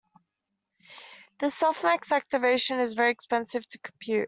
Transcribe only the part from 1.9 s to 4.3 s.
activation is very expensive to compute.